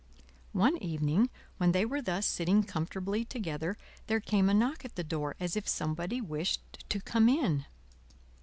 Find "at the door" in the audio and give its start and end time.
4.83-5.35